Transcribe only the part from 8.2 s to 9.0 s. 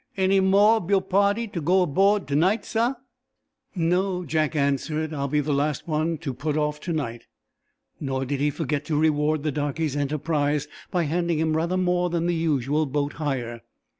did he forget to